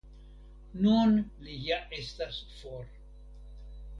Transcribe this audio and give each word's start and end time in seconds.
Nun 0.85 1.11
li 1.49 1.59
ja 1.67 1.77
estas 1.99 2.41
for. 2.61 2.91